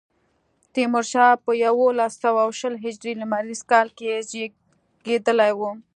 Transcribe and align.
تیمورشاه 0.73 1.41
په 1.43 1.51
یوولس 1.63 2.13
سوه 2.23 2.43
شل 2.59 2.75
هجري 2.85 3.13
لمریز 3.21 3.61
کال 3.71 3.87
کې 3.97 4.11
زېږېدلی 4.29 5.51
و. 5.57 5.59